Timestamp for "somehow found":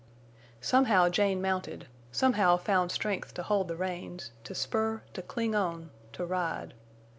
2.11-2.91